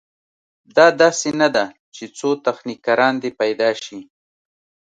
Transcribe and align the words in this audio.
دا 0.75 0.87
داسې 1.01 1.29
نه 1.41 1.47
ده 1.55 1.65
چې 1.95 2.03
څو 2.17 2.29
تخنیکران 2.45 3.13
دې 3.21 3.31
پیدا 3.41 3.69
شي. 3.83 3.99